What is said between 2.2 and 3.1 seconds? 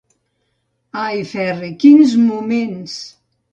moments!